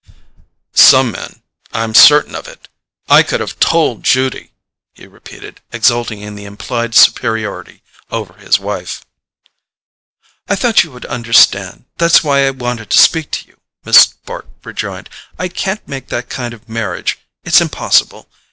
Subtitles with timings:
[0.73, 2.67] "Some men—I'm certain of it!
[3.07, 4.51] I could have TOLD Judy,"
[4.95, 9.05] he repeated, exulting in the implied superiority over his wife.
[10.49, 14.47] "I thought you would understand; that's why I wanted to speak to you," Miss Bart
[14.63, 15.07] rejoined.
[15.37, 18.27] "I can't make that kind of marriage; it's impossible.